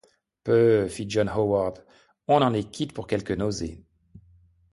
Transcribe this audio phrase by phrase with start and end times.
[0.43, 0.87] Peuh!...
[0.89, 1.85] fit John Howard,
[2.27, 3.85] on en est quitte pour quelques nausées.